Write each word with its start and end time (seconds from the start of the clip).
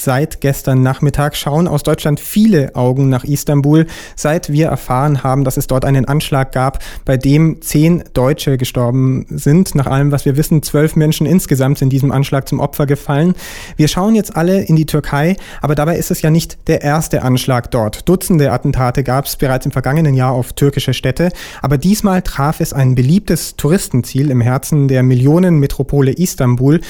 Seit 0.00 0.40
gestern 0.40 0.84
Nachmittag 0.84 1.34
schauen 1.34 1.66
aus 1.66 1.82
Deutschland 1.82 2.20
viele 2.20 2.76
Augen 2.76 3.08
nach 3.08 3.24
Istanbul, 3.24 3.86
seit 4.14 4.52
wir 4.52 4.68
erfahren 4.68 5.24
haben, 5.24 5.42
dass 5.42 5.56
es 5.56 5.66
dort 5.66 5.84
einen 5.84 6.04
Anschlag 6.04 6.52
gab, 6.52 6.78
bei 7.04 7.16
dem 7.16 7.60
zehn 7.62 8.04
Deutsche 8.14 8.58
gestorben 8.58 9.26
sind. 9.28 9.74
Nach 9.74 9.88
allem, 9.88 10.12
was 10.12 10.24
wir 10.24 10.36
wissen, 10.36 10.62
zwölf 10.62 10.94
Menschen 10.94 11.26
insgesamt 11.26 11.78
sind 11.78 11.90
diesem 11.90 12.12
Anschlag 12.12 12.46
zum 12.46 12.60
Opfer 12.60 12.86
gefallen. 12.86 13.34
Wir 13.76 13.88
schauen 13.88 14.14
jetzt 14.14 14.36
alle 14.36 14.62
in 14.62 14.76
die 14.76 14.86
Türkei, 14.86 15.36
aber 15.62 15.74
dabei 15.74 15.96
ist 15.96 16.12
es 16.12 16.22
ja 16.22 16.30
nicht 16.30 16.68
der 16.68 16.82
erste 16.82 17.22
Anschlag 17.22 17.72
dort. 17.72 18.08
Dutzende 18.08 18.52
Attentate 18.52 19.02
gab 19.02 19.24
es 19.24 19.34
bereits 19.34 19.66
im 19.66 19.72
vergangenen 19.72 20.14
Jahr 20.14 20.30
auf 20.30 20.52
türkische 20.52 20.94
Städte, 20.94 21.32
aber 21.60 21.76
diesmal 21.76 22.22
traf 22.22 22.60
es 22.60 22.72
ein 22.72 22.94
beliebtes 22.94 23.56
Touristenziel 23.56 24.30
im 24.30 24.42
Herzen 24.42 24.86
der 24.86 25.02
Millionenmetropole 25.02 26.12
Istanbul. 26.12 26.80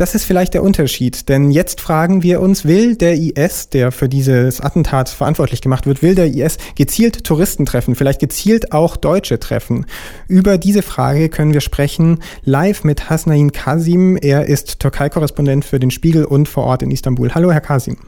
Das 0.00 0.14
ist 0.14 0.24
vielleicht 0.24 0.54
der 0.54 0.62
Unterschied, 0.62 1.28
denn 1.28 1.50
jetzt 1.50 1.78
fragen 1.78 2.22
wir 2.22 2.40
uns, 2.40 2.64
will 2.64 2.96
der 2.96 3.16
IS, 3.16 3.68
der 3.68 3.92
für 3.92 4.08
dieses 4.08 4.62
Attentat 4.62 5.10
verantwortlich 5.10 5.60
gemacht 5.60 5.86
wird, 5.86 6.00
will 6.00 6.14
der 6.14 6.28
IS 6.28 6.56
gezielt 6.74 7.22
Touristen 7.22 7.66
treffen, 7.66 7.94
vielleicht 7.94 8.18
gezielt 8.18 8.72
auch 8.72 8.96
Deutsche 8.96 9.38
treffen? 9.38 9.84
Über 10.26 10.56
diese 10.56 10.80
Frage 10.80 11.28
können 11.28 11.52
wir 11.52 11.60
sprechen 11.60 12.20
live 12.44 12.82
mit 12.82 13.10
Hasnain 13.10 13.52
Kasim. 13.52 14.16
Er 14.16 14.46
ist 14.46 14.80
Türkei-Korrespondent 14.80 15.66
für 15.66 15.78
den 15.78 15.90
Spiegel 15.90 16.24
und 16.24 16.48
vor 16.48 16.64
Ort 16.64 16.80
in 16.82 16.90
Istanbul. 16.90 17.34
Hallo, 17.34 17.52
Herr 17.52 17.60
Kasim. 17.60 17.98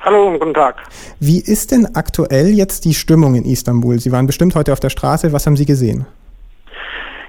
Hallo 0.00 0.26
und 0.26 0.40
guten 0.40 0.54
Tag. 0.54 0.74
Wie 1.20 1.38
ist 1.38 1.70
denn 1.70 1.94
aktuell 1.94 2.48
jetzt 2.48 2.84
die 2.84 2.94
Stimmung 2.94 3.36
in 3.36 3.44
Istanbul? 3.44 4.00
Sie 4.00 4.10
waren 4.10 4.26
bestimmt 4.26 4.56
heute 4.56 4.72
auf 4.72 4.80
der 4.80 4.90
Straße. 4.90 5.32
Was 5.32 5.46
haben 5.46 5.56
Sie 5.56 5.64
gesehen? 5.64 6.06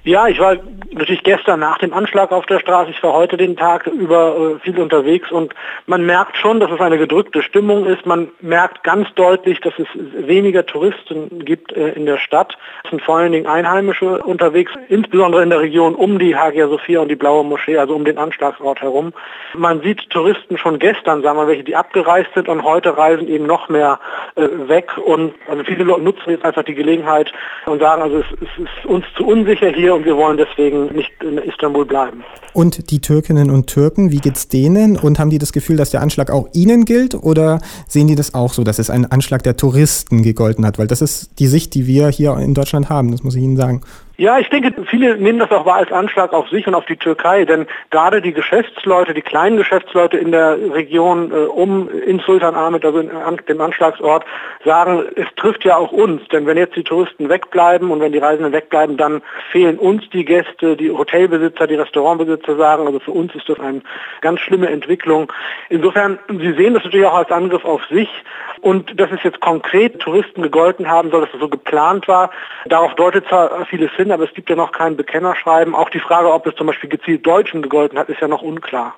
Ja, 0.07 0.29
ich 0.29 0.39
war 0.39 0.55
natürlich 0.89 1.21
gestern 1.23 1.59
nach 1.59 1.79
dem 1.79 1.93
Anschlag 1.93 2.31
auf 2.31 2.45
der 2.45 2.59
Straße, 2.59 2.91
ich 2.91 3.03
war 3.03 3.11
heute 3.11 3.35
den 3.35 3.57
Tag 3.57 3.87
über 3.87 4.55
äh, 4.55 4.59
viel 4.59 4.79
unterwegs 4.79 5.29
und 5.33 5.53
man 5.85 6.05
merkt 6.05 6.37
schon, 6.37 6.61
dass 6.61 6.71
es 6.71 6.79
eine 6.79 6.97
gedrückte 6.97 7.43
Stimmung 7.43 7.85
ist. 7.85 8.05
Man 8.05 8.29
merkt 8.39 8.85
ganz 8.85 9.13
deutlich, 9.15 9.59
dass 9.59 9.73
es 9.77 9.87
weniger 10.25 10.65
Touristen 10.65 11.43
gibt 11.43 11.73
äh, 11.73 11.89
in 11.89 12.05
der 12.05 12.19
Stadt. 12.19 12.57
Es 12.85 12.91
sind 12.91 13.01
vor 13.01 13.17
allen 13.17 13.33
Dingen 13.33 13.47
Einheimische 13.47 14.23
unterwegs, 14.23 14.71
insbesondere 14.87 15.43
in 15.43 15.49
der 15.49 15.59
Region 15.59 15.93
um 15.93 16.19
die 16.19 16.37
Hagia 16.37 16.69
Sophia 16.69 17.01
und 17.01 17.09
die 17.09 17.17
Blaue 17.17 17.43
Moschee, 17.43 17.77
also 17.77 17.93
um 17.93 18.05
den 18.05 18.17
Anschlagsort 18.17 18.81
herum. 18.81 19.11
Man 19.55 19.81
sieht 19.81 20.09
Touristen 20.09 20.57
schon 20.57 20.79
gestern, 20.79 21.21
sagen 21.21 21.37
wir 21.37 21.47
welche, 21.47 21.65
die 21.65 21.75
abgereist 21.75 22.29
sind 22.33 22.47
und 22.47 22.63
heute 22.63 22.97
reisen 22.97 23.27
eben 23.27 23.45
noch 23.45 23.67
mehr 23.67 23.99
äh, 24.35 24.47
weg 24.69 24.89
und 24.97 25.33
also 25.49 25.65
viele 25.65 25.83
Leute 25.83 26.03
nutzen 26.03 26.29
jetzt 26.29 26.45
einfach 26.45 26.63
die 26.63 26.75
Gelegenheit 26.75 27.33
und 27.65 27.81
sagen, 27.81 28.01
also 28.01 28.19
es, 28.19 28.25
es 28.35 28.63
ist 28.63 28.85
uns 28.85 29.05
zu 29.17 29.27
unsicher 29.27 29.67
hier 29.67 29.96
und 29.97 30.05
wir 30.05 30.15
wollen 30.15 30.37
deswegen 30.37 30.95
nicht 30.95 31.11
in 31.21 31.39
Istanbul 31.39 31.85
bleiben. 31.85 32.23
Und 32.53 32.91
die 32.91 33.01
Türkinnen 33.01 33.49
und 33.49 33.67
Türken, 33.67 34.11
wie 34.11 34.19
geht's 34.19 34.47
denen? 34.47 34.95
Und 34.95 35.17
haben 35.19 35.31
die 35.31 35.39
das 35.39 35.51
Gefühl, 35.51 35.75
dass 35.75 35.89
der 35.89 36.01
Anschlag 36.01 36.29
auch 36.29 36.47
ihnen 36.53 36.85
gilt? 36.85 37.15
Oder 37.15 37.59
sehen 37.87 38.07
die 38.07 38.15
das 38.15 38.33
auch 38.35 38.53
so, 38.53 38.63
dass 38.63 38.77
es 38.77 38.89
ein 38.89 39.05
Anschlag 39.05 39.41
der 39.43 39.57
Touristen 39.57 40.21
gegolten 40.21 40.65
hat? 40.65 40.77
Weil 40.77 40.87
das 40.87 41.01
ist 41.01 41.39
die 41.39 41.47
Sicht, 41.47 41.73
die 41.73 41.87
wir 41.87 42.09
hier 42.09 42.37
in 42.37 42.53
Deutschland 42.53 42.89
haben, 42.89 43.11
das 43.11 43.23
muss 43.23 43.35
ich 43.35 43.41
Ihnen 43.41 43.57
sagen. 43.57 43.81
Ja, 44.19 44.39
ich 44.39 44.49
denke, 44.49 44.73
viele 44.85 45.15
nehmen 45.17 45.37
das 45.37 45.51
auch 45.51 45.67
wahr 45.67 45.75
als 45.75 45.91
Anschlag 45.91 46.33
auf 46.33 46.49
sich 46.49 46.65
und 46.65 46.73
auf 46.73 46.87
die 46.87 46.97
Türkei, 46.97 47.45
denn 47.45 47.67
gerade 47.91 48.19
die 48.19 48.33
Geschäftsleute, 48.33 49.13
die 49.13 49.21
kleinen 49.21 49.57
Geschäftsleute 49.57 50.17
in 50.17 50.31
der 50.31 50.57
Region 50.73 51.31
äh, 51.31 51.35
um 51.45 51.87
in 51.87 52.17
Sultan 52.21 52.55
Ahmed, 52.55 52.83
also 52.83 52.97
in, 52.97 53.11
an, 53.11 53.37
dem 53.47 53.61
Anschlagsort, 53.61 54.25
sagen, 54.65 55.03
es 55.15 55.27
trifft 55.35 55.65
ja 55.65 55.77
auch 55.77 55.91
uns, 55.91 56.27
denn 56.29 56.47
wenn 56.47 56.57
jetzt 56.57 56.75
die 56.75 56.83
Touristen 56.83 57.29
wegbleiben 57.29 57.91
und 57.91 57.99
wenn 57.99 58.11
die 58.11 58.17
Reisenden 58.17 58.53
wegbleiben, 58.53 58.97
dann 58.97 59.21
fehlen 59.51 59.77
uns 59.77 60.09
die 60.09 60.25
Gäste, 60.25 60.75
die 60.75 60.89
Hotelbesitzer, 60.89 61.67
die 61.67 61.75
Restaurantbesitzer 61.75 62.55
sagen, 62.55 62.87
also 62.87 62.99
für 62.99 63.11
uns 63.11 63.35
ist 63.35 63.47
das 63.47 63.59
eine 63.59 63.83
ganz 64.21 64.39
schlimme 64.39 64.69
Entwicklung. 64.69 65.31
Insofern, 65.69 66.17
Sie 66.27 66.53
sehen 66.53 66.73
das 66.73 66.83
natürlich 66.83 67.05
auch 67.05 67.17
als 67.17 67.29
Angriff 67.29 67.65
auf 67.65 67.85
sich 67.85 68.09
und 68.61 68.99
dass 68.99 69.11
es 69.11 69.23
jetzt 69.23 69.39
konkret 69.39 69.99
Touristen 69.99 70.41
gegolten 70.41 70.87
haben 70.87 71.11
soll, 71.11 71.21
dass 71.21 71.33
es 71.33 71.39
so 71.39 71.49
geplant 71.49 72.07
war, 72.07 72.31
darauf 72.67 72.93
deutet 72.95 73.27
zwar 73.27 73.65
vieles 73.65 73.91
hin, 73.93 74.11
aber 74.11 74.23
es 74.23 74.33
gibt 74.33 74.49
ja 74.49 74.55
noch 74.55 74.71
kein 74.71 74.97
Bekennerschreiben. 74.97 75.75
Auch 75.75 75.89
die 75.89 75.99
Frage, 75.99 76.31
ob 76.31 76.45
es 76.47 76.55
zum 76.55 76.67
Beispiel 76.67 76.89
gezielt 76.89 77.25
Deutschen 77.25 77.61
gegolten 77.61 77.97
hat, 77.97 78.09
ist 78.09 78.21
ja 78.21 78.27
noch 78.27 78.41
unklar 78.41 78.95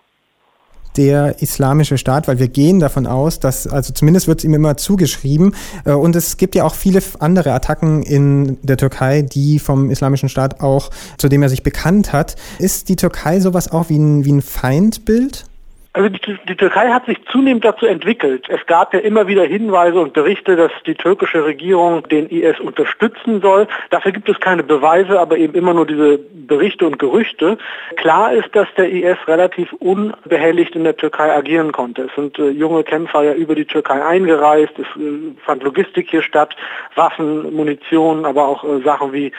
der 0.97 1.41
islamische 1.41 1.97
Staat, 1.97 2.27
weil 2.27 2.39
wir 2.39 2.49
gehen 2.49 2.79
davon 2.79 3.07
aus, 3.07 3.39
dass, 3.39 3.67
also 3.67 3.93
zumindest 3.93 4.27
wird 4.27 4.39
es 4.39 4.45
ihm 4.45 4.53
immer 4.53 4.75
zugeschrieben. 4.75 5.55
Äh, 5.85 5.93
und 5.93 6.15
es 6.15 6.37
gibt 6.37 6.55
ja 6.55 6.65
auch 6.65 6.75
viele 6.75 7.01
andere 7.19 7.53
Attacken 7.53 8.03
in 8.03 8.57
der 8.63 8.75
Türkei, 8.77 9.21
die 9.21 9.59
vom 9.59 9.89
islamischen 9.91 10.29
Staat 10.29 10.61
auch, 10.61 10.89
zu 11.17 11.29
dem 11.29 11.41
er 11.41 11.49
sich 11.49 11.63
bekannt 11.63 12.11
hat. 12.11 12.35
Ist 12.59 12.89
die 12.89 12.97
Türkei 12.97 13.39
sowas 13.39 13.71
auch 13.71 13.89
wie 13.89 13.97
ein, 13.97 14.25
wie 14.25 14.33
ein 14.33 14.41
Feindbild? 14.41 15.45
Also 15.93 16.07
die, 16.09 16.37
die, 16.47 16.55
Türkei 16.55 16.89
hat 16.89 17.07
sich 17.07 17.17
zunehmend 17.31 17.65
dazu 17.65 17.87
entwickelt. 17.87 18.45
Es 18.47 18.63
gab 18.67 18.93
ja 18.93 18.99
immer 18.99 19.27
wieder 19.27 19.43
Hinweise 19.43 19.99
und 19.99 20.13
Berichte, 20.13 20.55
dass 20.55 20.71
die 20.85 20.93
türkische 20.93 21.43
Regierung 21.43 22.07
den 22.07 22.29
IS 22.29 22.59
unterstützen 22.59 23.41
soll. 23.41 23.67
Dafür 23.89 24.11
gibt 24.11 24.29
es 24.29 24.39
keine 24.39 24.61
Beweise, 24.61 25.19
aber 25.19 25.37
eben 25.37 25.55
immer 25.55 25.73
nur 25.73 25.87
diese 25.87 26.19
Berichte 26.19 26.85
und 26.85 26.99
Gerüchte. 26.99 27.57
Klar 27.95 28.33
ist, 28.33 28.55
dass 28.55 28.67
der 28.77 28.91
IS 28.91 29.17
relativ 29.27 29.73
unbehelligt 29.73 30.75
in 30.75 30.83
der 30.83 30.95
Türkei 30.95 31.33
agieren 31.33 31.71
konnte. 31.71 32.03
Es 32.03 32.15
sind 32.15 32.37
äh, 32.37 32.49
junge 32.49 32.83
Kämpfer 32.83 33.23
ja 33.23 33.33
über 33.33 33.55
die 33.55 33.65
Türkei 33.65 34.05
eingereist, 34.05 34.73
es 34.77 35.01
äh, 35.01 35.33
fand 35.43 35.63
Logistik 35.63 36.11
hier 36.11 36.21
statt, 36.21 36.55
Waffen, 36.93 37.51
Munition, 37.55 38.25
aber 38.25 38.47
auch 38.47 38.63
äh, 38.63 38.83
Sachen 38.83 39.11
wie 39.11 39.31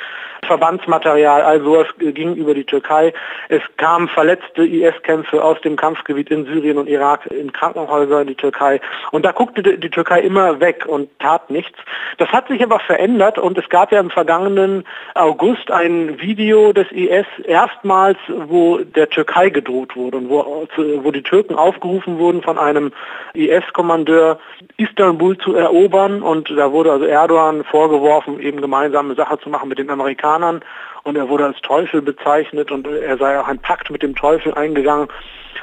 Verbandsmaterial, 0.47 1.43
all 1.43 1.61
sowas 1.61 1.87
ging 1.99 2.35
über 2.35 2.55
die 2.55 2.65
Türkei. 2.65 3.13
Es 3.49 3.63
kamen 3.77 4.09
verletzte 4.09 4.65
IS-Kämpfe 4.65 5.43
aus 5.43 5.61
dem 5.61 5.77
Kampfgebiet 5.77 6.31
in 6.31 6.40
Syrien 6.45 6.79
und 6.79 6.89
Irak 6.89 7.27
in 7.27 7.53
Krankenhäuser 7.53 8.23
in 8.23 8.29
die 8.29 8.35
Türkei. 8.35 8.81
Und 9.11 9.25
da 9.25 9.33
guckte 9.33 9.63
die 9.63 9.91
Türkei 9.91 10.21
immer 10.21 10.61
weg 10.61 10.85
und 10.87 11.09
tat 11.19 11.51
nichts. 11.51 11.79
Das 12.19 12.29
hat 12.31 12.49
sich 12.49 12.63
aber 12.63 12.81
verändert 12.81 13.39
und 13.39 13.59
es 13.59 13.69
gab 13.69 13.93
ja 13.93 14.01
im 14.01 14.11
vergangenen 14.11 14.85
August 15.15 15.71
ein 15.71 16.21
Video 16.21 16.73
des 16.73 16.91
IS 16.93 17.27
erstmals, 17.45 18.19
wo 18.29 18.79
der 18.79 19.09
Türkei 19.09 19.51
gedroht 19.51 19.97
wurde 19.97 20.19
und 20.19 20.29
wo, 20.29 20.67
wo 21.03 21.11
die 21.11 21.23
Türken 21.23 21.55
aufgerufen 21.55 22.19
wurden 22.19 22.43
von 22.43 22.59
einem 22.59 22.93
IS-Kommandeur, 23.35 24.39
Istanbul 24.77 25.39
zu 25.39 25.55
erobern. 25.55 26.23
Und 26.23 26.51
da 26.51 26.73
wurde 26.73 26.93
also 26.93 27.05
Erdogan 27.05 27.65
vorgeworfen, 27.65 28.41
eben 28.41 28.61
gemeinsame 28.61 29.15
Sache 29.15 29.39
zu 29.39 29.51
machen 29.51 29.69
mit 29.69 29.79
den 29.79 29.91
Amerikanern. 29.91 30.63
Und 31.03 31.17
er 31.17 31.29
wurde 31.29 31.47
als 31.47 31.61
Teufel 31.63 32.03
bezeichnet 32.03 32.71
und 32.71 32.87
er 32.87 33.17
sei 33.19 33.39
auch 33.39 33.49
ein 33.49 33.59
Pakt 33.59 33.91
mit 33.91 34.03
dem 34.03 34.15
Teufel 34.15 34.55
eingegangen. 34.55 35.09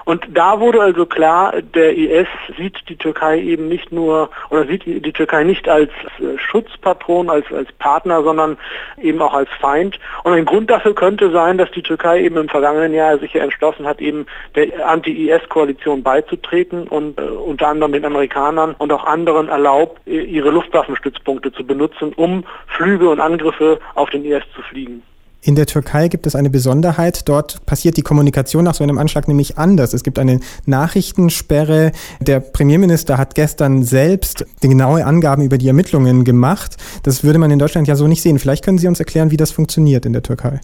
Und 0.05 0.25
da 0.33 0.61
wurde 0.61 0.81
also 0.81 1.05
klar, 1.05 1.53
der 1.61 1.97
IS 1.97 2.27
sieht 2.57 2.77
die 2.87 2.95
Türkei 2.95 3.41
eben 3.41 3.67
nicht 3.67 3.91
nur 3.91 4.29
oder 4.49 4.65
sieht 4.65 4.85
die 4.85 5.11
Türkei 5.11 5.43
nicht 5.43 5.67
als 5.67 5.89
äh, 6.19 6.37
Schutzpatron, 6.37 7.29
als, 7.29 7.45
als 7.51 7.69
Partner, 7.73 8.23
sondern 8.23 8.57
eben 9.01 9.21
auch 9.21 9.33
als 9.33 9.49
Feind. 9.59 9.99
Und 10.23 10.31
ein 10.31 10.45
Grund 10.45 10.69
dafür 10.69 10.95
könnte 10.95 11.29
sein, 11.31 11.57
dass 11.57 11.69
die 11.71 11.81
Türkei 11.81 12.21
eben 12.21 12.37
im 12.37 12.47
vergangenen 12.47 12.93
Jahr 12.93 13.17
sich 13.17 13.33
ja 13.33 13.43
entschlossen 13.43 13.85
hat, 13.85 13.99
eben 13.99 14.27
der 14.55 14.87
Anti-IS-Koalition 14.87 16.03
beizutreten 16.03 16.87
und 16.87 17.19
äh, 17.19 17.23
unter 17.23 17.67
anderem 17.67 17.91
den 17.91 18.05
Amerikanern 18.05 18.75
und 18.77 18.93
auch 18.93 19.03
anderen 19.03 19.49
erlaubt, 19.49 20.07
ihre 20.07 20.51
Luftwaffenstützpunkte 20.51 21.51
zu 21.51 21.65
benutzen, 21.65 22.13
um 22.15 22.45
Flüge 22.67 23.09
und 23.09 23.19
Angriffe 23.19 23.79
auf 23.95 24.09
den 24.09 24.23
IS 24.23 24.43
zu 24.55 24.61
fliegen. 24.61 25.03
In 25.47 25.55
der 25.55 25.65
Türkei 25.65 26.09
gibt 26.09 26.27
es 26.27 26.35
eine 26.35 26.49
Besonderheit. 26.49 27.29
Dort 27.29 27.65
passiert 27.65 27.95
die 27.95 28.01
Kommunikation 28.01 28.65
nach 28.65 28.73
so 28.73 28.83
einem 28.83 28.97
Anschlag 28.97 29.29
nämlich 29.29 29.57
anders. 29.57 29.93
Es 29.93 30.03
gibt 30.03 30.19
eine 30.19 30.41
Nachrichtensperre. 30.65 31.93
Der 32.19 32.41
Premierminister 32.41 33.17
hat 33.17 33.33
gestern 33.33 33.81
selbst 33.83 34.45
genaue 34.59 35.05
Angaben 35.05 35.43
über 35.43 35.57
die 35.57 35.69
Ermittlungen 35.69 36.25
gemacht. 36.25 36.75
Das 37.03 37.23
würde 37.23 37.39
man 37.39 37.49
in 37.49 37.59
Deutschland 37.59 37.87
ja 37.87 37.95
so 37.95 38.07
nicht 38.09 38.23
sehen. 38.23 38.39
Vielleicht 38.39 38.65
können 38.65 38.77
Sie 38.77 38.89
uns 38.89 38.99
erklären, 38.99 39.31
wie 39.31 39.37
das 39.37 39.51
funktioniert 39.51 40.05
in 40.05 40.11
der 40.11 40.21
Türkei. 40.21 40.59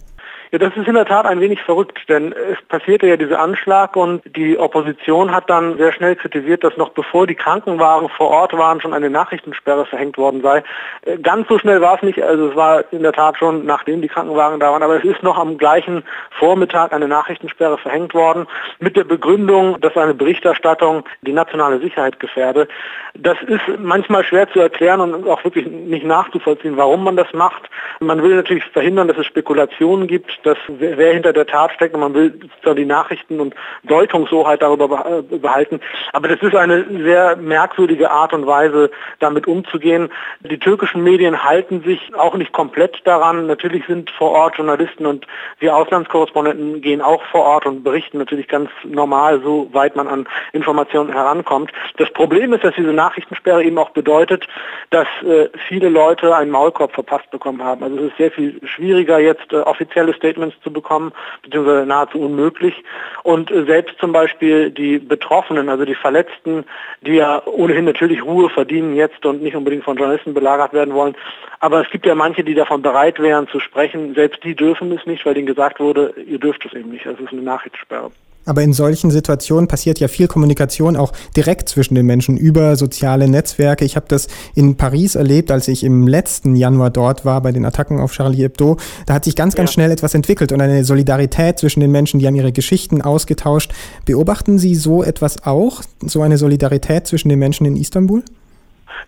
Ja, 0.54 0.58
das 0.58 0.76
ist 0.76 0.86
in 0.86 0.94
der 0.94 1.04
Tat 1.04 1.26
ein 1.26 1.40
wenig 1.40 1.60
verrückt, 1.62 1.98
denn 2.08 2.32
es 2.32 2.62
passierte 2.68 3.08
ja 3.08 3.16
dieser 3.16 3.40
Anschlag 3.40 3.96
und 3.96 4.22
die 4.36 4.56
Opposition 4.56 5.32
hat 5.32 5.50
dann 5.50 5.76
sehr 5.78 5.90
schnell 5.90 6.14
kritisiert, 6.14 6.62
dass 6.62 6.76
noch 6.76 6.90
bevor 6.90 7.26
die 7.26 7.34
Krankenwagen 7.34 8.08
vor 8.08 8.30
Ort 8.30 8.52
waren, 8.52 8.80
schon 8.80 8.94
eine 8.94 9.10
Nachrichtensperre 9.10 9.84
verhängt 9.84 10.16
worden 10.16 10.42
sei. 10.42 10.62
Äh, 11.02 11.18
ganz 11.18 11.48
so 11.48 11.58
schnell 11.58 11.80
war 11.80 11.96
es 11.96 12.02
nicht, 12.02 12.22
also 12.22 12.50
es 12.50 12.54
war 12.54 12.84
in 12.92 13.02
der 13.02 13.12
Tat 13.12 13.36
schon 13.36 13.66
nachdem 13.66 14.00
die 14.00 14.06
Krankenwagen 14.06 14.60
da 14.60 14.70
waren, 14.70 14.84
aber 14.84 14.96
es 14.96 15.04
ist 15.04 15.24
noch 15.24 15.38
am 15.38 15.58
gleichen 15.58 16.04
Vormittag 16.38 16.92
eine 16.92 17.08
Nachrichtensperre 17.08 17.76
verhängt 17.76 18.14
worden 18.14 18.46
mit 18.78 18.96
der 18.96 19.02
Begründung, 19.02 19.80
dass 19.80 19.96
eine 19.96 20.14
Berichterstattung 20.14 21.02
die 21.22 21.32
nationale 21.32 21.80
Sicherheit 21.80 22.20
gefährde. 22.20 22.68
Das 23.14 23.38
ist 23.42 23.80
manchmal 23.80 24.22
schwer 24.22 24.48
zu 24.52 24.60
erklären 24.60 25.00
und 25.00 25.26
auch 25.26 25.42
wirklich 25.42 25.66
nicht 25.66 26.06
nachzuvollziehen, 26.06 26.76
warum 26.76 27.02
man 27.02 27.16
das 27.16 27.32
macht. 27.32 27.68
Man 27.98 28.22
will 28.22 28.36
natürlich 28.36 28.64
verhindern, 28.66 29.08
dass 29.08 29.18
es 29.18 29.26
Spekulationen 29.26 30.06
gibt, 30.06 30.43
dass 30.44 30.58
wer 30.68 31.12
hinter 31.12 31.32
der 31.32 31.46
Tat 31.46 31.72
steckt 31.72 31.94
und 31.94 32.00
man 32.00 32.14
will 32.14 32.38
die 32.64 32.84
Nachrichten 32.84 33.40
und 33.40 33.54
Deutungshoheit 33.84 34.62
darüber 34.62 35.22
behalten. 35.22 35.80
Aber 36.12 36.28
das 36.28 36.40
ist 36.42 36.54
eine 36.54 36.84
sehr 37.02 37.36
merkwürdige 37.36 38.10
Art 38.10 38.32
und 38.32 38.46
Weise, 38.46 38.90
damit 39.20 39.46
umzugehen. 39.46 40.10
Die 40.40 40.58
türkischen 40.58 41.02
Medien 41.02 41.44
halten 41.44 41.82
sich 41.82 42.14
auch 42.14 42.34
nicht 42.34 42.52
komplett 42.52 43.00
daran. 43.04 43.46
Natürlich 43.46 43.86
sind 43.86 44.10
vor 44.10 44.30
Ort 44.30 44.56
Journalisten 44.56 45.06
und 45.06 45.26
wir 45.58 45.74
Auslandskorrespondenten 45.74 46.80
gehen 46.80 47.00
auch 47.00 47.22
vor 47.30 47.42
Ort 47.42 47.66
und 47.66 47.84
berichten 47.84 48.18
natürlich 48.18 48.48
ganz 48.48 48.70
normal, 48.84 49.40
so 49.42 49.68
weit 49.72 49.96
man 49.96 50.08
an 50.08 50.28
Informationen 50.52 51.12
herankommt. 51.12 51.72
Das 51.96 52.10
Problem 52.12 52.52
ist, 52.52 52.64
dass 52.64 52.74
diese 52.74 52.92
Nachrichtensperre 52.92 53.62
eben 53.64 53.78
auch 53.78 53.90
bedeutet, 53.90 54.46
dass 54.90 55.08
äh, 55.22 55.48
viele 55.68 55.88
Leute 55.88 56.34
einen 56.34 56.50
Maulkorb 56.50 56.92
verpasst 56.92 57.30
bekommen 57.30 57.62
haben. 57.62 57.82
Also 57.82 57.96
es 57.96 58.02
ist 58.10 58.16
sehr 58.18 58.30
viel 58.30 58.60
schwieriger 58.66 59.18
jetzt 59.18 59.52
äh, 59.52 59.56
offizielle 59.56 60.12
Statements 60.14 60.33
zu 60.62 60.72
bekommen, 60.72 61.12
beziehungsweise 61.42 61.86
nahezu 61.86 62.20
unmöglich. 62.20 62.74
Und 63.22 63.50
äh, 63.50 63.64
selbst 63.64 63.98
zum 63.98 64.12
Beispiel 64.12 64.70
die 64.70 64.98
Betroffenen, 64.98 65.68
also 65.68 65.84
die 65.84 65.94
Verletzten, 65.94 66.64
die 67.02 67.14
ja 67.14 67.42
ohnehin 67.46 67.84
natürlich 67.84 68.24
Ruhe 68.24 68.50
verdienen 68.50 68.94
jetzt 68.94 69.24
und 69.24 69.42
nicht 69.42 69.56
unbedingt 69.56 69.84
von 69.84 69.96
Journalisten 69.96 70.34
belagert 70.34 70.72
werden 70.72 70.94
wollen. 70.94 71.16
Aber 71.60 71.80
es 71.80 71.90
gibt 71.90 72.06
ja 72.06 72.14
manche, 72.14 72.44
die 72.44 72.54
davon 72.54 72.82
bereit 72.82 73.18
wären 73.18 73.48
zu 73.48 73.60
sprechen. 73.60 74.14
Selbst 74.14 74.44
die 74.44 74.54
dürfen 74.54 74.92
es 74.92 75.06
nicht, 75.06 75.24
weil 75.24 75.34
denen 75.34 75.46
gesagt 75.46 75.80
wurde, 75.80 76.14
ihr 76.26 76.38
dürft 76.38 76.64
es 76.66 76.72
eben 76.72 76.90
nicht. 76.90 77.06
Das 77.06 77.18
ist 77.18 77.32
eine 77.32 77.42
Nachrichtensperre. 77.42 78.10
Aber 78.44 78.62
in 78.62 78.72
solchen 78.72 79.10
Situationen 79.10 79.68
passiert 79.68 80.00
ja 80.00 80.08
viel 80.08 80.28
Kommunikation 80.28 80.96
auch 80.96 81.12
direkt 81.36 81.68
zwischen 81.68 81.94
den 81.94 82.06
Menschen 82.06 82.36
über 82.36 82.76
soziale 82.76 83.28
Netzwerke. 83.28 83.84
Ich 83.84 83.96
habe 83.96 84.06
das 84.08 84.28
in 84.54 84.76
Paris 84.76 85.14
erlebt, 85.14 85.50
als 85.50 85.68
ich 85.68 85.84
im 85.84 86.06
letzten 86.06 86.56
Januar 86.56 86.90
dort 86.90 87.24
war 87.24 87.40
bei 87.40 87.52
den 87.52 87.64
Attacken 87.64 88.00
auf 88.00 88.12
Charlie 88.12 88.42
Hebdo. 88.42 88.76
Da 89.06 89.14
hat 89.14 89.24
sich 89.24 89.36
ganz, 89.36 89.54
ganz 89.54 89.70
ja. 89.70 89.74
schnell 89.74 89.90
etwas 89.90 90.14
entwickelt 90.14 90.52
und 90.52 90.60
eine 90.60 90.84
Solidarität 90.84 91.58
zwischen 91.58 91.80
den 91.80 91.90
Menschen, 91.90 92.20
die 92.20 92.26
haben 92.26 92.36
ihre 92.36 92.52
Geschichten 92.52 93.02
ausgetauscht. 93.02 93.72
Beobachten 94.04 94.58
Sie 94.58 94.74
so 94.74 95.02
etwas 95.02 95.44
auch, 95.44 95.82
so 96.00 96.22
eine 96.22 96.38
Solidarität 96.38 97.06
zwischen 97.06 97.28
den 97.28 97.38
Menschen 97.38 97.66
in 97.66 97.76
Istanbul? 97.76 98.22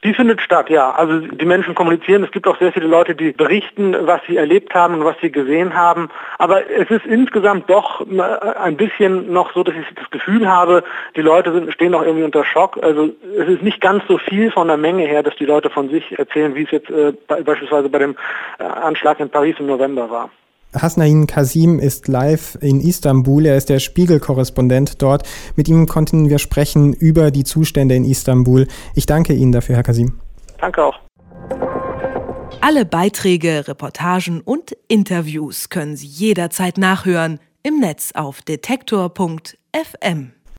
Die 0.05 0.15
findet 0.15 0.41
statt, 0.41 0.71
ja. 0.71 0.91
Also 0.93 1.21
die 1.21 1.45
Menschen 1.45 1.75
kommunizieren. 1.75 2.25
Es 2.25 2.31
gibt 2.31 2.47
auch 2.47 2.59
sehr 2.59 2.73
viele 2.73 2.87
Leute, 2.87 3.15
die 3.15 3.33
berichten, 3.33 3.95
was 4.07 4.21
sie 4.27 4.37
erlebt 4.37 4.75
haben 4.75 4.95
und 4.95 5.05
was 5.05 5.17
sie 5.21 5.31
gesehen 5.31 5.75
haben. 5.75 6.09
Aber 6.39 6.69
es 6.71 6.91
ist 6.91 7.07
insgesamt 7.07 7.69
doch 7.71 8.07
ein 8.61 8.77
bisschen 8.77 9.33
noch 9.33 9.53
so, 9.53 9.63
dass 9.63 9.75
ich 9.75 9.87
das 9.95 10.11
Gefühl 10.11 10.49
habe, 10.49 10.85
die 11.17 11.23
Leute 11.23 11.53
sind, 11.53 11.73
stehen 11.73 11.93
noch 11.93 12.03
irgendwie 12.03 12.25
unter 12.25 12.45
Schock. 12.45 12.79
Also 12.83 13.11
es 13.39 13.49
ist 13.49 13.63
nicht 13.63 13.81
ganz 13.81 14.03
so 14.07 14.19
viel 14.19 14.51
von 14.51 14.69
der 14.69 14.77
Menge 14.77 15.07
her, 15.07 15.23
dass 15.23 15.37
die 15.37 15.47
Leute 15.47 15.71
von 15.71 15.89
sich 15.89 16.19
erzählen, 16.19 16.55
wie 16.55 16.65
es 16.65 16.71
jetzt 16.71 16.91
äh, 16.91 17.13
beispielsweise 17.43 17.89
bei 17.89 17.99
dem 17.99 18.17
äh, 18.59 18.65
Anschlag 18.65 19.21
in 19.21 19.31
Paris 19.31 19.57
im 19.59 19.67
November 19.67 20.11
war. 20.11 20.31
Hasnain 20.83 21.27
Kasim 21.27 21.79
ist 21.79 22.09
live 22.09 22.59
in 22.61 22.81
Istanbul. 22.81 23.47
Er 23.47 23.57
ist 23.57 23.69
der 23.69 23.79
Spiegel-Korrespondent 23.79 25.03
dort. 25.03 25.23
Mit 25.57 25.69
ihm 25.69 25.87
konnten 25.87 26.29
wir 26.29 26.39
sprechen 26.39 26.93
über 26.93 27.31
die 27.31 27.45
Zustände 27.45 27.95
in 27.95 28.05
Istanbul. 28.05 28.67
Ich 28.95 29.07
danke 29.07 29.33
Ihnen 29.33 29.53
dafür, 29.53 29.77
Herr 29.77 29.83
Kasim. 29.83 30.19
Danke 30.61 30.85
auch. 30.85 30.95
Alle 32.61 32.85
Beiträge, 32.85 33.69
Reportagen 33.69 34.41
und 34.41 34.77
Interviews 34.89 35.69
können 35.69 35.97
Sie 35.97 36.07
jederzeit 36.07 36.79
nachhören 36.79 37.39
im 37.63 37.81
Netz 37.81 38.13
auf 38.15 38.43
detektor.fm. 38.43 40.36